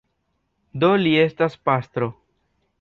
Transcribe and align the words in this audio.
Do 0.85 0.89
li 1.03 1.13
estas 1.27 1.61
pastro. 1.71 2.11